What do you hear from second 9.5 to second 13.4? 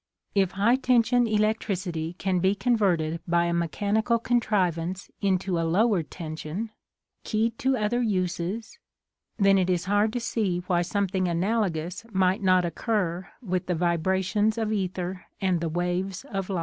it is hard to see why something analogous might not occur